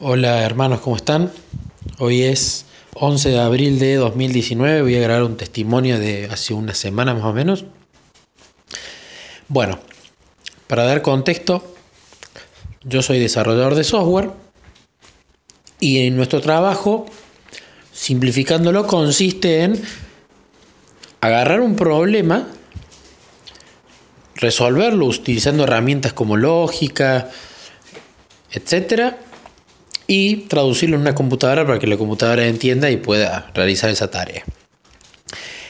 Hola 0.00 0.44
hermanos, 0.44 0.80
¿cómo 0.80 0.94
están? 0.94 1.32
Hoy 1.98 2.22
es 2.22 2.66
11 2.94 3.30
de 3.30 3.40
abril 3.40 3.80
de 3.80 3.96
2019, 3.96 4.82
voy 4.82 4.94
a 4.94 5.00
grabar 5.00 5.24
un 5.24 5.36
testimonio 5.36 5.98
de 5.98 6.26
hace 6.30 6.54
una 6.54 6.72
semana 6.72 7.14
más 7.14 7.24
o 7.24 7.32
menos. 7.32 7.64
Bueno, 9.48 9.80
para 10.68 10.84
dar 10.84 11.02
contexto, 11.02 11.74
yo 12.84 13.02
soy 13.02 13.18
desarrollador 13.18 13.74
de 13.74 13.82
software 13.82 14.30
y 15.80 16.06
en 16.06 16.14
nuestro 16.14 16.40
trabajo, 16.40 17.06
simplificándolo, 17.92 18.86
consiste 18.86 19.64
en 19.64 19.82
agarrar 21.20 21.60
un 21.60 21.74
problema, 21.74 22.46
resolverlo 24.36 25.06
utilizando 25.06 25.64
herramientas 25.64 26.12
como 26.12 26.36
lógica, 26.36 27.30
etcétera, 28.52 29.18
y 30.10 30.36
traducirlo 30.48 30.96
en 30.96 31.02
una 31.02 31.14
computadora 31.14 31.64
para 31.66 31.78
que 31.78 31.86
la 31.86 31.98
computadora 31.98 32.46
entienda 32.46 32.90
y 32.90 32.96
pueda 32.96 33.50
realizar 33.54 33.90
esa 33.90 34.10
tarea. 34.10 34.42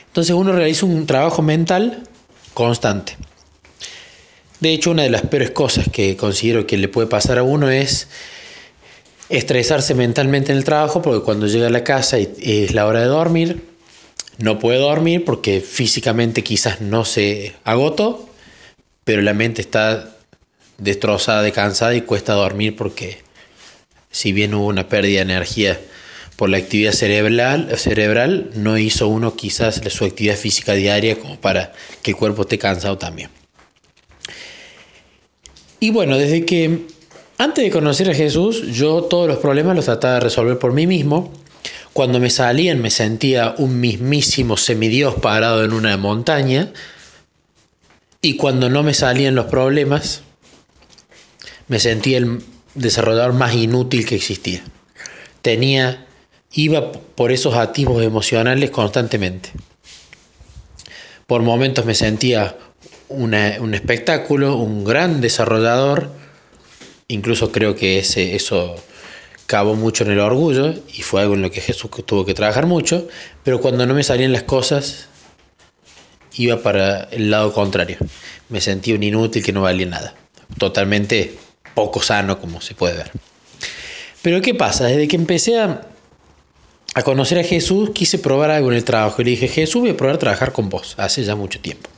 Entonces 0.06 0.34
uno 0.34 0.52
realiza 0.52 0.86
un 0.86 1.06
trabajo 1.06 1.42
mental 1.42 2.04
constante. 2.54 3.16
De 4.60 4.72
hecho, 4.72 4.92
una 4.92 5.02
de 5.02 5.10
las 5.10 5.22
peores 5.22 5.50
cosas 5.50 5.88
que 5.92 6.16
considero 6.16 6.66
que 6.66 6.78
le 6.78 6.88
puede 6.88 7.08
pasar 7.08 7.38
a 7.38 7.42
uno 7.42 7.68
es 7.68 8.08
estresarse 9.28 9.94
mentalmente 9.94 10.52
en 10.52 10.58
el 10.58 10.64
trabajo 10.64 11.02
porque 11.02 11.24
cuando 11.24 11.46
llega 11.46 11.66
a 11.66 11.70
la 11.70 11.84
casa 11.84 12.18
y 12.18 12.28
es 12.38 12.74
la 12.74 12.86
hora 12.86 13.00
de 13.00 13.06
dormir, 13.06 13.64
no 14.38 14.60
puede 14.60 14.78
dormir 14.78 15.24
porque 15.24 15.60
físicamente 15.60 16.44
quizás 16.44 16.80
no 16.80 17.04
se 17.04 17.54
agotó, 17.64 18.28
pero 19.04 19.20
la 19.20 19.34
mente 19.34 19.62
está 19.62 20.16
destrozada, 20.78 21.42
de 21.42 21.50
cansada 21.50 21.94
y 21.96 22.02
cuesta 22.02 22.34
dormir 22.34 22.76
porque 22.76 23.18
si 24.10 24.32
bien 24.32 24.54
hubo 24.54 24.66
una 24.66 24.88
pérdida 24.88 25.18
de 25.18 25.32
energía 25.32 25.80
por 26.36 26.48
la 26.48 26.58
actividad 26.58 26.92
cerebral, 26.92 27.68
cerebral 27.76 28.50
no 28.54 28.78
hizo 28.78 29.08
uno 29.08 29.34
quizás 29.34 29.80
su 29.88 30.04
actividad 30.04 30.36
física 30.36 30.74
diaria 30.74 31.18
como 31.18 31.40
para 31.40 31.72
que 32.02 32.12
el 32.12 32.16
cuerpo 32.16 32.42
esté 32.42 32.58
cansado 32.58 32.96
también. 32.96 33.30
Y 35.80 35.90
bueno, 35.90 36.16
desde 36.16 36.44
que 36.44 36.86
antes 37.38 37.64
de 37.64 37.70
conocer 37.70 38.10
a 38.10 38.14
Jesús, 38.14 38.72
yo 38.72 39.02
todos 39.02 39.28
los 39.28 39.38
problemas 39.38 39.76
los 39.76 39.84
trataba 39.84 40.14
de 40.14 40.20
resolver 40.20 40.58
por 40.58 40.72
mí 40.72 40.86
mismo. 40.88 41.32
Cuando 41.92 42.18
me 42.18 42.30
salían 42.30 42.80
me 42.80 42.90
sentía 42.90 43.54
un 43.58 43.80
mismísimo 43.80 44.56
semidios 44.56 45.14
parado 45.16 45.64
en 45.64 45.72
una 45.72 45.96
montaña. 45.96 46.72
Y 48.20 48.36
cuando 48.36 48.68
no 48.70 48.82
me 48.82 48.92
salían 48.92 49.36
los 49.36 49.46
problemas, 49.46 50.22
me 51.68 51.78
sentía 51.78 52.18
el 52.18 52.42
desarrollador 52.78 53.32
más 53.32 53.54
inútil 53.54 54.06
que 54.06 54.14
existía. 54.14 54.62
Tenía, 55.42 56.06
iba 56.52 56.92
por 56.92 57.32
esos 57.32 57.54
activos 57.54 58.02
emocionales 58.02 58.70
constantemente. 58.70 59.50
Por 61.26 61.42
momentos 61.42 61.84
me 61.84 61.94
sentía 61.94 62.56
un 63.08 63.34
espectáculo, 63.74 64.56
un 64.56 64.84
gran 64.84 65.20
desarrollador, 65.20 66.10
incluso 67.08 67.52
creo 67.52 67.74
que 67.74 67.98
ese, 67.98 68.34
eso 68.34 68.76
cavó 69.46 69.74
mucho 69.74 70.04
en 70.04 70.10
el 70.10 70.20
orgullo 70.20 70.74
y 70.92 71.02
fue 71.02 71.22
algo 71.22 71.34
en 71.34 71.42
lo 71.42 71.50
que 71.50 71.60
Jesús 71.60 71.90
tuvo 72.04 72.24
que 72.24 72.34
trabajar 72.34 72.66
mucho, 72.66 73.08
pero 73.44 73.60
cuando 73.60 73.86
no 73.86 73.94
me 73.94 74.02
salían 74.02 74.32
las 74.32 74.42
cosas, 74.42 75.08
iba 76.36 76.62
para 76.62 77.04
el 77.04 77.30
lado 77.30 77.52
contrario. 77.52 77.96
Me 78.50 78.60
sentía 78.60 78.94
un 78.94 79.02
inútil 79.02 79.42
que 79.42 79.52
no 79.52 79.62
valía 79.62 79.86
nada. 79.86 80.14
Totalmente 80.58 81.38
poco 81.78 82.02
sano, 82.02 82.40
como 82.40 82.60
se 82.60 82.74
puede 82.74 82.96
ver. 82.96 83.12
Pero 84.22 84.42
¿qué 84.42 84.52
pasa? 84.52 84.86
Desde 84.86 85.06
que 85.06 85.14
empecé 85.14 85.60
a, 85.60 85.82
conocer 87.04 87.38
a 87.38 87.44
Jesús, 87.44 87.90
quise 87.90 88.18
probar 88.18 88.50
algo 88.50 88.72
en 88.72 88.76
el 88.76 88.82
trabajo. 88.82 89.22
Y 89.22 89.26
le 89.26 89.30
dije, 89.30 89.46
Jesús, 89.46 89.82
voy 89.82 89.90
a 89.90 89.96
probar 89.96 90.16
a 90.16 90.18
trabajar 90.18 90.52
con 90.52 90.68
vos, 90.68 90.96
hace 90.98 91.22
ya 91.22 91.36
mucho 91.36 91.60
tiempo. 91.60 91.88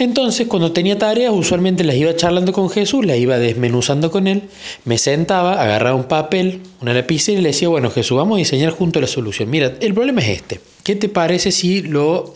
Entonces, 0.00 0.48
cuando 0.48 0.72
tenía 0.72 0.98
tareas, 0.98 1.32
usualmente 1.32 1.84
las 1.84 1.94
iba 1.94 2.16
charlando 2.16 2.52
con 2.52 2.68
Jesús, 2.68 3.06
las 3.06 3.18
iba 3.18 3.38
desmenuzando 3.38 4.10
con 4.10 4.26
él, 4.26 4.42
me 4.84 4.98
sentaba, 4.98 5.62
agarraba 5.62 5.94
un 5.94 6.08
papel, 6.08 6.60
una 6.80 6.92
lapicera 6.92 7.38
y 7.38 7.42
le 7.42 7.50
decía, 7.50 7.68
bueno, 7.68 7.88
Jesús, 7.90 8.16
vamos 8.18 8.34
a 8.34 8.38
diseñar 8.38 8.72
junto 8.72 9.00
la 9.00 9.06
solución. 9.06 9.48
Mira, 9.48 9.74
el 9.80 9.94
problema 9.94 10.20
es 10.22 10.30
este. 10.30 10.60
¿Qué 10.82 10.96
te 10.96 11.08
parece 11.08 11.52
si 11.52 11.82
lo 11.82 12.34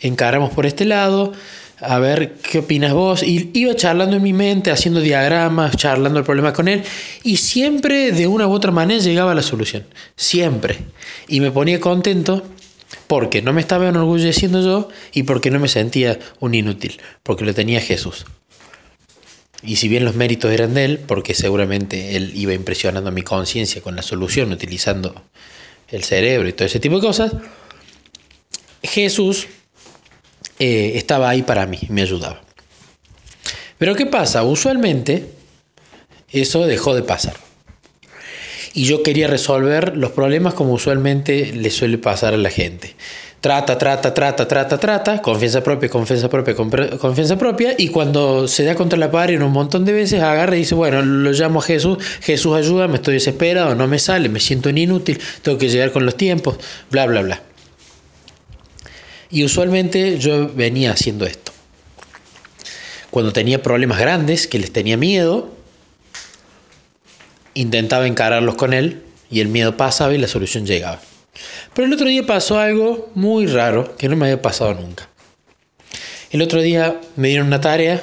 encaramos 0.00 0.50
por 0.50 0.66
este 0.66 0.84
lado? 0.84 1.32
A 1.80 1.98
ver 1.98 2.34
qué 2.34 2.58
opinas 2.58 2.92
vos. 2.92 3.22
Y 3.22 3.50
iba 3.54 3.74
charlando 3.74 4.16
en 4.16 4.22
mi 4.22 4.32
mente, 4.32 4.70
haciendo 4.70 5.00
diagramas, 5.00 5.76
charlando 5.76 6.18
el 6.18 6.24
problema 6.24 6.52
con 6.52 6.68
él. 6.68 6.82
Y 7.22 7.36
siempre 7.36 8.12
de 8.12 8.26
una 8.26 8.46
u 8.46 8.52
otra 8.52 8.70
manera 8.70 9.02
llegaba 9.02 9.32
a 9.32 9.34
la 9.34 9.42
solución. 9.42 9.84
Siempre. 10.16 10.78
Y 11.28 11.40
me 11.40 11.50
ponía 11.50 11.80
contento 11.80 12.42
porque 13.06 13.42
no 13.42 13.52
me 13.52 13.60
estaba 13.60 13.88
enorgulleciendo 13.88 14.62
yo 14.62 14.88
y 15.12 15.24
porque 15.24 15.50
no 15.50 15.58
me 15.58 15.68
sentía 15.68 16.18
un 16.40 16.54
inútil. 16.54 17.00
Porque 17.22 17.44
lo 17.44 17.54
tenía 17.54 17.80
Jesús. 17.80 18.26
Y 19.62 19.76
si 19.76 19.88
bien 19.88 20.04
los 20.04 20.14
méritos 20.14 20.52
eran 20.52 20.74
de 20.74 20.84
él, 20.84 21.00
porque 21.04 21.34
seguramente 21.34 22.16
él 22.16 22.32
iba 22.34 22.54
impresionando 22.54 23.10
mi 23.10 23.22
conciencia 23.22 23.82
con 23.82 23.96
la 23.96 24.02
solución, 24.02 24.52
utilizando 24.52 25.20
el 25.88 26.04
cerebro 26.04 26.48
y 26.48 26.52
todo 26.52 26.66
ese 26.66 26.78
tipo 26.78 26.96
de 26.96 27.00
cosas, 27.00 27.32
Jesús 28.84 29.48
eh, 30.58 30.92
estaba 30.96 31.28
ahí 31.28 31.42
para 31.42 31.66
mí, 31.66 31.78
me 31.88 32.02
ayudaba. 32.02 32.40
Pero 33.78 33.94
¿qué 33.94 34.06
pasa? 34.06 34.42
Usualmente 34.42 35.26
eso 36.30 36.66
dejó 36.66 36.94
de 36.94 37.02
pasar. 37.02 37.34
Y 38.74 38.84
yo 38.84 39.02
quería 39.02 39.28
resolver 39.28 39.96
los 39.96 40.12
problemas 40.12 40.54
como 40.54 40.72
usualmente 40.72 41.52
le 41.52 41.70
suele 41.70 41.98
pasar 41.98 42.34
a 42.34 42.36
la 42.36 42.50
gente. 42.50 42.94
Trata, 43.40 43.78
trata, 43.78 44.12
trata, 44.12 44.48
trata, 44.48 44.78
trata, 44.78 45.22
confianza 45.22 45.62
propia, 45.62 45.88
confianza 45.88 46.28
propia, 46.28 46.56
confianza 46.56 47.38
propia, 47.38 47.74
y 47.78 47.88
cuando 47.88 48.48
se 48.48 48.64
da 48.64 48.74
contra 48.74 48.98
la 48.98 49.12
pared 49.12 49.40
un 49.40 49.52
montón 49.52 49.84
de 49.84 49.92
veces, 49.92 50.20
agarra 50.20 50.56
y 50.56 50.60
dice, 50.60 50.74
bueno, 50.74 51.02
lo 51.02 51.30
llamo 51.30 51.60
a 51.60 51.62
Jesús, 51.62 51.98
Jesús 52.20 52.56
ayuda, 52.56 52.88
me 52.88 52.96
estoy 52.96 53.14
desesperado, 53.14 53.76
no 53.76 53.86
me 53.86 54.00
sale, 54.00 54.28
me 54.28 54.40
siento 54.40 54.70
inútil, 54.70 55.20
tengo 55.42 55.56
que 55.56 55.68
llegar 55.68 55.92
con 55.92 56.04
los 56.04 56.16
tiempos, 56.16 56.58
bla, 56.90 57.06
bla, 57.06 57.22
bla. 57.22 57.47
Y 59.30 59.44
usualmente 59.44 60.18
yo 60.18 60.48
venía 60.48 60.92
haciendo 60.92 61.26
esto. 61.26 61.52
Cuando 63.10 63.32
tenía 63.32 63.62
problemas 63.62 63.98
grandes, 63.98 64.46
que 64.46 64.58
les 64.58 64.72
tenía 64.72 64.96
miedo, 64.96 65.50
intentaba 67.54 68.06
encararlos 68.06 68.54
con 68.54 68.72
él 68.72 69.02
y 69.30 69.40
el 69.40 69.48
miedo 69.48 69.76
pasaba 69.76 70.14
y 70.14 70.18
la 70.18 70.28
solución 70.28 70.66
llegaba. 70.66 71.00
Pero 71.74 71.86
el 71.86 71.92
otro 71.92 72.08
día 72.08 72.26
pasó 72.26 72.58
algo 72.58 73.10
muy 73.14 73.46
raro 73.46 73.96
que 73.96 74.08
no 74.08 74.16
me 74.16 74.26
había 74.26 74.42
pasado 74.42 74.74
nunca. 74.74 75.08
El 76.30 76.42
otro 76.42 76.60
día 76.60 77.00
me 77.16 77.28
dieron 77.28 77.46
una 77.46 77.60
tarea. 77.60 78.02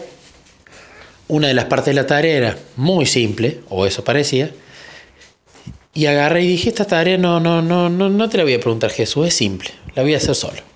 Una 1.27 1.47
de 1.47 1.53
las 1.53 1.65
partes 1.65 1.87
de 1.87 2.01
la 2.01 2.07
tarea 2.07 2.37
era 2.37 2.57
muy 2.75 3.05
simple, 3.05 3.61
o 3.69 3.85
eso 3.85 4.03
parecía. 4.03 4.51
Y 5.93 6.07
agarré 6.07 6.43
y 6.43 6.47
dije, 6.47 6.69
esta 6.69 6.85
tarea 6.85 7.17
no, 7.17 7.39
no, 7.39 7.61
no, 7.61 7.89
no, 7.89 8.09
no 8.09 8.29
te 8.29 8.37
la 8.37 8.43
voy 8.43 8.53
a 8.53 8.59
preguntar 8.59 8.91
Jesús, 8.91 9.27
es 9.27 9.33
simple, 9.33 9.71
la 9.95 10.03
voy 10.03 10.13
a 10.13 10.17
hacer 10.17 10.35
solo. 10.35 10.74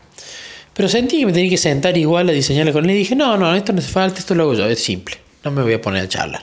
Pero 0.80 0.88
sentí 0.88 1.20
que 1.20 1.26
me 1.26 1.34
tenía 1.34 1.50
que 1.50 1.58
sentar 1.58 1.98
igual 1.98 2.30
a 2.30 2.32
diseñarla 2.32 2.72
con 2.72 2.86
él 2.86 2.92
y 2.92 3.00
dije, 3.00 3.14
no, 3.14 3.36
no, 3.36 3.54
esto 3.54 3.74
no 3.74 3.80
hace 3.80 3.92
falta, 3.92 4.20
esto 4.20 4.34
lo 4.34 4.44
hago 4.44 4.54
yo, 4.54 4.66
es 4.66 4.82
simple, 4.82 5.18
no 5.44 5.52
me 5.52 5.62
voy 5.62 5.74
a 5.74 5.82
poner 5.82 6.06
a 6.06 6.08
charlar. 6.08 6.42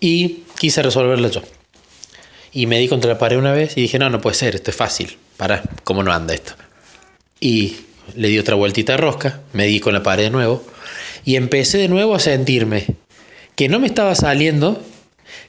Y 0.00 0.44
quise 0.58 0.82
resolverla 0.82 1.28
yo. 1.28 1.42
Y 2.52 2.64
me 2.64 2.78
di 2.78 2.88
contra 2.88 3.10
la 3.12 3.18
pared 3.18 3.36
una 3.36 3.52
vez 3.52 3.76
y 3.76 3.82
dije, 3.82 3.98
no, 3.98 4.08
no 4.08 4.18
puede 4.22 4.34
ser, 4.34 4.54
esto 4.54 4.70
es 4.70 4.76
fácil, 4.78 5.18
para, 5.36 5.62
¿cómo 5.84 6.02
no 6.02 6.10
anda 6.10 6.32
esto? 6.32 6.54
Y 7.38 7.76
le 8.16 8.28
di 8.28 8.38
otra 8.38 8.54
vueltita 8.54 8.92
de 8.92 8.96
rosca, 8.96 9.42
me 9.52 9.66
di 9.66 9.78
con 9.78 9.92
la 9.92 10.02
pared 10.02 10.24
de 10.24 10.30
nuevo 10.30 10.64
y 11.26 11.36
empecé 11.36 11.76
de 11.76 11.88
nuevo 11.88 12.14
a 12.14 12.18
sentirme 12.18 12.86
que 13.56 13.68
no 13.68 13.78
me 13.78 13.88
estaba 13.88 14.14
saliendo, 14.14 14.82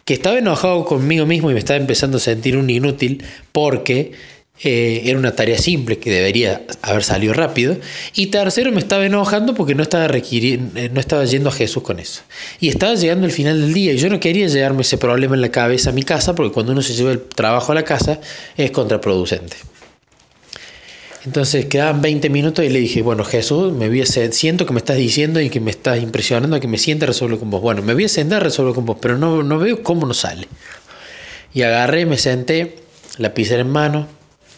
que 0.03 0.15
estaba 0.15 0.38
enojado 0.38 0.83
conmigo 0.83 1.25
mismo 1.25 1.50
y 1.50 1.53
me 1.53 1.59
estaba 1.59 1.79
empezando 1.79 2.18
a 2.18 2.19
sentir 2.19 2.57
un 2.57 2.69
inútil 2.69 3.23
porque 3.53 4.11
eh, 4.63 5.02
era 5.06 5.19
una 5.19 5.36
tarea 5.36 5.57
simple 5.57 6.00
que 6.00 6.10
debería 6.10 6.62
haber 6.81 7.04
salido 7.04 7.34
rápido. 7.34 7.78
Y 8.13 8.28
tercero, 8.28 8.72
me 8.72 8.80
estaba 8.80 9.06
enojando 9.06 9.54
porque 9.54 9.75
no 9.75 9.84
estaba, 9.84 10.07
eh, 10.16 10.90
no 10.94 11.00
estaba 11.00 11.25
yendo 11.25 11.50
a 11.50 11.52
Jesús 11.52 11.84
con 11.84 12.00
eso. 12.00 12.22
Y 12.60 12.69
estaba 12.69 12.96
llegando 12.96 13.25
el 13.25 13.34
final 13.34 13.60
del 13.62 13.74
día 13.74 13.94
y 13.94 13.98
yo 13.98 14.10
no 14.10 14.19
quería 14.19 14.48
llevarme 14.48 14.81
ese 14.81 14.98
problema 14.98 15.36
en 15.36 15.42
la 15.42 15.50
cabeza 15.50 15.90
a 15.90 15.94
mi 15.94 16.04
casa 16.04 16.36
porque 16.36 16.54
cuando 16.54 16.72
uno 16.72 16.81
se 16.81 16.94
lleva 16.94 17.12
el 17.12 17.22
trabajo 17.22 17.74
a 17.74 17.75
la 17.75 17.84
casa 17.84 18.19
es 18.56 18.72
contraproducente. 18.72 19.57
Entonces 21.25 21.66
quedaban 21.66 22.02
20 22.04 22.30
minutos 22.30 22.63
y 22.63 22.69
le 22.69 22.80
dije, 22.80 23.02
bueno 23.02 23.24
Jesús, 23.24 23.74
me 23.74 23.90
voy 23.90 24.02
a 24.02 24.06
siento 24.06 24.68
que 24.68 24.74
me 24.74 24.78
estás 24.78 24.98
diciendo 24.98 25.42
y 25.42 25.50
que 25.50 25.60
me 25.60 25.72
estás 25.72 26.00
impresionando 26.00 26.60
que 26.60 26.68
me 26.68 26.78
sienta 26.78 27.07
resuelvo 27.07 27.40
con 27.40 27.50
vos. 27.50 27.62
Bueno, 27.62 27.81
me 27.81 27.96
voy 27.96 28.06
a 28.06 28.10
sentar 28.10 28.44
resuelvo 28.44 28.75
con 28.75 28.86
vos, 28.86 28.98
pero 29.02 29.18
no, 29.18 29.42
no 29.42 29.57
veo 29.57 29.81
cómo 29.81 30.06
no 30.06 30.13
sale. 30.13 30.48
Y 31.52 31.63
agarré, 31.63 32.06
me 32.06 32.19
senté, 32.19 32.75
la 33.18 33.34
pizarra 33.34 33.62
en 33.62 33.69
mano, 33.69 34.07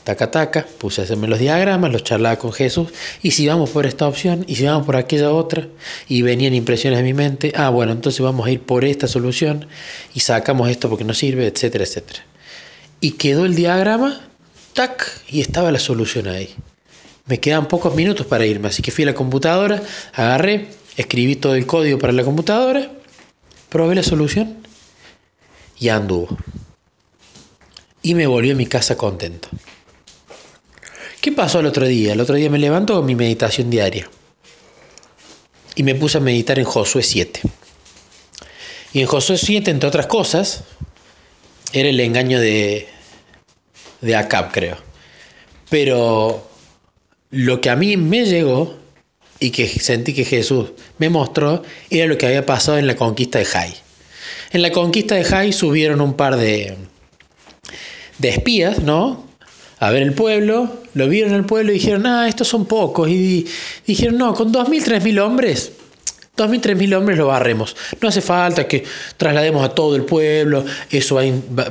taca, 0.08 0.32
taca, 0.32 0.66
puse 0.78 1.02
a 1.02 1.04
hacerme 1.04 1.28
los 1.28 1.38
diagramas, 1.38 1.92
los 1.92 2.02
charlaba 2.02 2.38
con 2.38 2.54
Jesús, 2.54 2.88
y 3.22 3.32
si 3.32 3.46
vamos 3.46 3.72
por 3.72 3.86
esta 3.86 4.08
opción, 4.08 4.46
y 4.48 4.56
si 4.56 4.64
vamos 4.64 4.86
por 4.86 4.96
aquella 4.96 5.32
otra, 5.32 5.68
y 6.08 6.22
venían 6.22 6.54
impresiones 6.54 7.00
en 7.00 7.06
mi 7.06 7.14
mente, 7.14 7.52
ah, 7.58 7.70
bueno, 7.70 7.92
entonces 7.92 8.22
vamos 8.22 8.48
a 8.48 8.52
ir 8.52 8.62
por 8.62 8.86
esta 8.86 9.10
solución, 9.10 9.68
y 10.14 10.22
sacamos 10.22 10.70
esto 10.70 10.88
porque 10.88 11.04
no 11.04 11.14
sirve, 11.14 11.46
etcétera, 11.46 11.84
etcétera. 11.84 12.22
Y 13.02 13.12
quedó 13.12 13.46
el 13.46 13.56
diagrama, 13.56 14.22
tac, 14.72 15.12
y 15.28 15.42
estaba 15.42 15.74
la 15.74 15.80
solución 15.80 16.30
ahí. 16.30 16.56
Me 17.26 17.42
quedan 17.42 17.68
pocos 17.68 17.94
minutos 17.94 18.26
para 18.26 18.46
irme, 18.46 18.70
así 18.70 18.82
que 18.82 18.92
fui 18.92 19.04
a 19.04 19.08
la 19.08 19.14
computadora, 19.14 19.84
agarré, 20.14 20.68
escribí 20.96 21.36
todo 21.36 21.56
el 21.56 21.66
código 21.66 22.00
para 22.00 22.14
la 22.14 22.24
computadora, 22.24 22.90
probé 23.68 23.96
la 23.96 24.04
solución 24.04 24.56
y 25.78 25.90
anduvo. 25.90 26.38
Y 28.02 28.16
me 28.16 28.26
volví 28.26 28.52
a 28.52 28.56
mi 28.56 28.68
casa 28.68 28.96
contento. 28.96 29.50
¿Qué 31.28 31.34
pasó 31.34 31.60
el 31.60 31.66
otro 31.66 31.86
día? 31.86 32.14
El 32.14 32.22
otro 32.22 32.36
día 32.36 32.50
me 32.50 32.58
levanto 32.58 32.96
con 32.96 33.06
mi 33.06 33.14
meditación 33.14 33.70
diaria. 33.70 34.10
Y 35.76 35.84
me 35.84 35.94
puse 35.94 36.20
a 36.20 36.22
meditar 36.22 36.58
en 36.58 36.64
Josué 36.64 37.04
7. 37.04 37.42
Y 38.94 39.02
en 39.02 39.08
Josué 39.08 39.38
7, 39.38 39.70
entre 39.70 39.90
otras 39.90 40.08
cosas, 40.08 40.64
era 41.74 41.90
el 41.90 42.00
engaño 42.00 42.40
de, 42.40 42.88
de 44.00 44.28
creo. 44.54 44.78
Pero 45.70 46.48
lo 47.32 47.60
que 47.60 47.72
a 47.72 47.76
mí 47.76 47.98
me 47.98 48.26
llegó 48.26 48.78
y 49.42 49.52
que 49.52 49.68
sentí 49.68 50.14
que 50.14 50.24
Jesús 50.24 50.72
me 50.98 51.10
mostró 51.10 51.62
era 51.90 52.08
lo 52.08 52.18
que 52.18 52.28
había 52.28 52.46
pasado 52.46 52.78
en 52.78 52.88
la 52.88 52.96
conquista 52.96 53.38
de 53.38 53.44
Jai. 53.44 53.74
En 54.54 54.62
la 54.62 54.72
conquista 54.72 55.16
de 55.16 55.26
Jai 55.26 55.52
subieron 55.52 56.00
un 56.00 56.14
par 56.14 56.38
de, 56.38 56.78
de 58.18 58.30
espías, 58.30 58.80
¿no? 58.80 59.27
A 59.80 59.92
ver 59.92 60.02
el 60.02 60.14
pueblo, 60.14 60.78
lo 60.94 61.08
vieron 61.08 61.34
el 61.34 61.46
pueblo 61.46 61.72
y 61.72 61.76
dijeron, 61.76 62.06
ah, 62.08 62.28
estos 62.28 62.48
son 62.48 62.66
pocos. 62.66 63.10
Y 63.10 63.46
dijeron, 63.86 64.18
no, 64.18 64.34
con 64.34 64.52
2.000, 64.52 65.02
3.000 65.02 65.20
hombres 65.22 65.72
2.000, 66.38 66.62
3.000 66.62 66.96
hombres 66.96 67.18
lo 67.18 67.28
barremos. 67.28 67.76
No 68.00 68.08
hace 68.08 68.22
falta 68.22 68.68
que 68.68 68.84
traslademos 69.18 69.66
a 69.66 69.70
todo 69.70 69.96
el 69.96 70.04
pueblo, 70.04 70.64
eso 70.90 71.20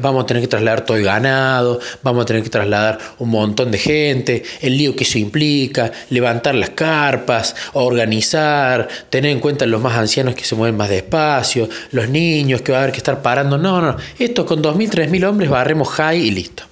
vamos 0.01 0.25
a 0.25 0.27
tener 0.27 0.43
que 0.43 0.49
trasladar 0.49 0.85
todo 0.85 0.97
el 0.97 1.05
ganado, 1.05 1.79
vamos 2.03 2.23
a 2.23 2.27
tener 2.27 2.43
que 2.43 2.51
trasladar 2.51 2.99
un 3.19 3.31
montón 3.31 3.71
de 3.71 3.79
gente, 3.79 4.43
el 4.61 4.77
lío 4.77 4.97
que 4.97 5.05
eso 5.05 5.19
implica, 5.19 5.93
levantar 6.11 6.57
las 6.57 6.71
carpas, 6.71 7.55
organizar, 7.75 8.89
tener 9.09 9.31
en 9.31 9.41
cuenta 9.41 9.67
los 9.67 9.81
más 9.81 9.97
ancianos 9.97 10.35
que 10.35 10.45
se 10.45 10.57
mueven 10.57 10.77
más 10.77 10.91
despacio, 10.91 11.69
los 11.93 12.09
niños 12.09 12.63
que 12.63 12.73
va 12.73 12.79
a 12.79 12.81
haber 12.83 12.93
que 12.93 12.99
estar 12.99 13.23
parando. 13.23 13.57
No, 13.57 13.81
no, 13.81 13.97
esto 14.19 14.45
con 14.45 14.63
2.000, 14.63 14.91
3.000 14.91 15.29
hombres 15.29 15.49
barremos 15.49 15.89
high 15.91 16.19
y 16.19 16.31
listo. 16.33 16.65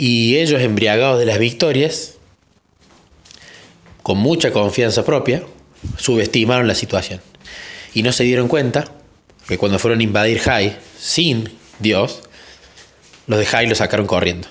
Y 0.00 0.38
ellos 0.38 0.62
embriagados 0.62 1.18
de 1.18 1.26
las 1.26 1.38
victorias, 1.38 2.14
con 4.02 4.16
mucha 4.16 4.50
confianza 4.50 5.04
propia, 5.04 5.42
subestimaron 5.98 6.66
la 6.66 6.74
situación. 6.74 7.20
Y 7.92 8.02
no 8.02 8.10
se 8.10 8.24
dieron 8.24 8.48
cuenta 8.48 8.90
que 9.46 9.58
cuando 9.58 9.78
fueron 9.78 10.00
a 10.00 10.02
invadir 10.02 10.38
Jai 10.38 10.74
sin 10.98 11.50
Dios, 11.80 12.22
los 13.26 13.38
de 13.38 13.44
Jai 13.44 13.66
lo 13.66 13.74
sacaron 13.74 14.06
corriendo. 14.06 14.48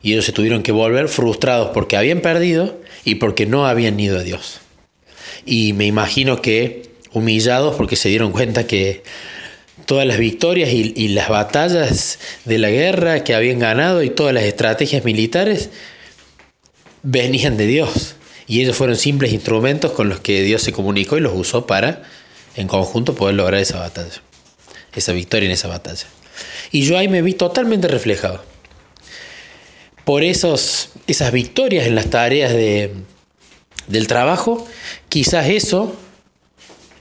Y 0.00 0.12
ellos 0.12 0.24
se 0.24 0.32
tuvieron 0.32 0.62
que 0.62 0.72
volver 0.72 1.08
frustrados 1.08 1.72
porque 1.74 1.98
habían 1.98 2.22
perdido 2.22 2.80
y 3.04 3.16
porque 3.16 3.44
no 3.44 3.66
habían 3.66 4.00
ido 4.00 4.18
a 4.18 4.22
Dios. 4.22 4.60
Y 5.44 5.74
me 5.74 5.84
imagino 5.84 6.40
que 6.40 6.94
humillados 7.12 7.76
porque 7.76 7.96
se 7.96 8.08
dieron 8.08 8.32
cuenta 8.32 8.66
que 8.66 9.02
todas 9.86 10.06
las 10.06 10.18
victorias 10.18 10.70
y, 10.72 11.08
las 11.08 11.28
batallas 11.28 12.18
de 12.44 12.58
la 12.58 12.70
guerra 12.70 13.24
que 13.24 13.34
habían 13.34 13.58
ganado 13.58 14.02
y 14.02 14.10
todas 14.10 14.34
las 14.34 14.44
estrategias 14.44 15.04
militares 15.04 15.70
venían 17.02 17.56
de 17.56 17.66
Dios. 17.66 18.16
Y 18.46 18.60
ellos 18.60 18.76
fueron 18.76 18.96
simples 18.96 19.32
instrumentos 19.32 19.92
con 19.92 20.08
los 20.08 20.20
que 20.20 20.42
Dios 20.42 20.62
se 20.62 20.72
comunicó 20.72 21.16
y 21.16 21.20
los 21.20 21.32
usó 21.34 21.66
para, 21.66 22.02
en 22.56 22.66
conjunto, 22.66 23.14
poder 23.14 23.36
lograr 23.36 23.60
esa 23.60 23.78
batalla, 23.78 24.22
esa 24.94 25.12
victoria 25.12 25.46
en 25.46 25.52
esa 25.52 25.68
batalla. 25.68 26.06
Y 26.72 26.82
yo 26.82 26.98
ahí 26.98 27.08
me 27.08 27.22
vi 27.22 27.34
totalmente 27.34 27.88
reflejado. 27.88 28.42
Por 30.04 30.24
esos, 30.24 30.90
esas 31.06 31.30
victorias 31.32 31.86
en 31.86 31.94
las 31.94 32.10
tareas 32.10 32.52
de, 32.52 32.92
del 33.86 34.06
trabajo, 34.06 34.66
quizás 35.08 35.48
eso 35.48 35.96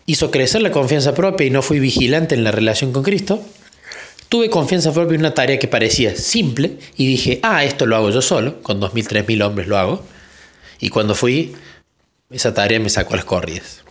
hizo 0.10 0.32
crecer 0.32 0.64
la 0.64 0.72
confianza 0.72 1.14
propia 1.14 1.46
y 1.46 1.52
no 1.52 1.62
fui 1.62 1.80
vigilante 1.80 2.34
en 2.34 2.44
la 2.44 2.50
relación 2.50 2.92
con 2.92 3.04
Cristo. 3.04 3.44
Tuve 4.28 4.50
confianza 4.50 4.92
propia 4.92 5.14
en 5.14 5.22
una 5.22 5.36
tarea 5.36 5.60
que 5.60 5.68
parecía 5.68 6.16
simple 6.16 6.80
y 6.98 7.06
dije, 7.06 7.40
ah, 7.44 7.64
esto 7.64 7.86
lo 7.86 7.96
hago 7.96 8.10
yo 8.10 8.20
solo, 8.24 8.60
con 8.64 8.82
2.000, 8.82 9.26
3.000 9.28 9.46
hombres 9.46 9.68
lo 9.68 9.78
hago. 9.78 10.04
Y 10.80 10.90
cuando 10.90 11.14
fui, 11.14 11.54
esa 12.32 12.56
tarea 12.56 12.80
me 12.80 12.90
sacó 12.90 13.16
las 13.16 13.26
corridas. 13.26 13.84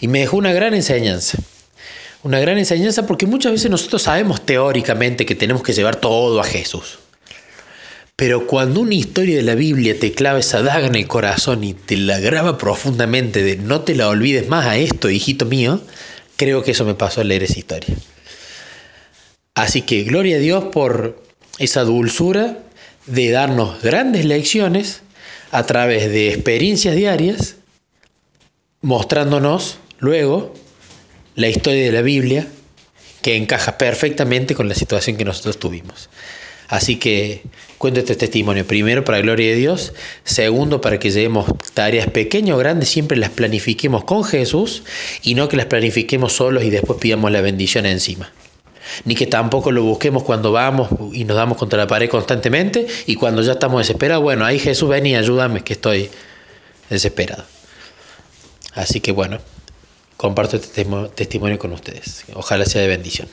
Y 0.00 0.08
me 0.08 0.18
dejó 0.18 0.36
una 0.36 0.52
gran 0.52 0.74
enseñanza. 0.74 1.38
Una 2.22 2.38
gran 2.38 2.58
enseñanza 2.58 3.06
porque 3.06 3.24
muchas 3.24 3.52
veces 3.52 3.70
nosotros 3.70 4.02
sabemos 4.02 4.44
teóricamente 4.44 5.24
que 5.24 5.34
tenemos 5.34 5.62
que 5.62 5.72
llevar 5.72 5.96
todo 5.96 6.42
a 6.42 6.44
Jesús. 6.44 6.98
Pero 8.22 8.46
cuando 8.46 8.82
una 8.82 8.94
historia 8.94 9.34
de 9.34 9.42
la 9.42 9.56
Biblia 9.56 9.98
te 9.98 10.12
clava 10.12 10.38
esa 10.38 10.62
daga 10.62 10.86
en 10.86 10.94
el 10.94 11.08
corazón 11.08 11.64
y 11.64 11.74
te 11.74 11.96
la 11.96 12.20
graba 12.20 12.56
profundamente 12.56 13.42
de 13.42 13.56
no 13.56 13.80
te 13.80 13.96
la 13.96 14.08
olvides 14.08 14.48
más 14.48 14.64
a 14.64 14.76
esto, 14.76 15.10
hijito 15.10 15.44
mío, 15.44 15.80
creo 16.36 16.62
que 16.62 16.70
eso 16.70 16.84
me 16.84 16.94
pasó 16.94 17.20
al 17.20 17.26
leer 17.26 17.42
esa 17.42 17.58
historia. 17.58 17.96
Así 19.56 19.82
que 19.82 20.04
gloria 20.04 20.36
a 20.36 20.38
Dios 20.38 20.66
por 20.66 21.20
esa 21.58 21.82
dulzura 21.82 22.58
de 23.06 23.32
darnos 23.32 23.82
grandes 23.82 24.24
lecciones 24.24 25.02
a 25.50 25.66
través 25.66 26.08
de 26.08 26.28
experiencias 26.28 26.94
diarias, 26.94 27.56
mostrándonos 28.82 29.78
luego 29.98 30.54
la 31.34 31.48
historia 31.48 31.86
de 31.86 31.90
la 31.90 32.02
Biblia 32.02 32.46
que 33.20 33.34
encaja 33.34 33.78
perfectamente 33.78 34.54
con 34.54 34.68
la 34.68 34.76
situación 34.76 35.16
que 35.16 35.24
nosotros 35.24 35.58
tuvimos. 35.58 36.08
Así 36.72 36.96
que 36.96 37.42
cuento 37.76 38.00
este 38.00 38.16
testimonio, 38.16 38.66
primero 38.66 39.04
para 39.04 39.18
la 39.18 39.22
gloria 39.24 39.50
de 39.50 39.56
Dios, 39.56 39.92
segundo 40.24 40.80
para 40.80 40.98
que 40.98 41.10
llevemos 41.10 41.44
tareas 41.74 42.06
pequeñas 42.06 42.56
o 42.56 42.58
grandes, 42.58 42.88
siempre 42.88 43.18
las 43.18 43.28
planifiquemos 43.28 44.04
con 44.04 44.24
Jesús 44.24 44.82
y 45.22 45.34
no 45.34 45.50
que 45.50 45.58
las 45.58 45.66
planifiquemos 45.66 46.32
solos 46.32 46.64
y 46.64 46.70
después 46.70 46.98
pidamos 46.98 47.30
la 47.30 47.42
bendición 47.42 47.84
encima 47.84 48.32
ni 49.04 49.14
que 49.14 49.26
tampoco 49.26 49.70
lo 49.70 49.82
busquemos 49.82 50.22
cuando 50.22 50.50
vamos 50.50 50.88
y 51.12 51.24
nos 51.24 51.36
damos 51.36 51.58
contra 51.58 51.78
la 51.78 51.86
pared 51.86 52.08
constantemente 52.08 52.86
y 53.06 53.16
cuando 53.16 53.42
ya 53.42 53.52
estamos 53.52 53.80
desesperados, 53.80 54.22
bueno, 54.22 54.46
ahí 54.46 54.58
Jesús 54.58 54.88
ven 54.88 55.04
y 55.04 55.14
ayúdame 55.14 55.62
que 55.62 55.74
estoy 55.74 56.08
desesperado. 56.88 57.44
Así 58.72 59.00
que 59.00 59.12
bueno, 59.12 59.40
comparto 60.16 60.56
este 60.56 60.86
testimonio 61.14 61.58
con 61.58 61.72
ustedes. 61.72 62.24
Ojalá 62.34 62.64
sea 62.64 62.80
de 62.80 62.88
bendición. 62.88 63.28